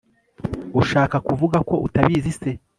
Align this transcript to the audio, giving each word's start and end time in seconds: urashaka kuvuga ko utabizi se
urashaka 0.77 1.15
kuvuga 1.27 1.57
ko 1.69 1.75
utabizi 1.85 2.31
se 2.39 2.49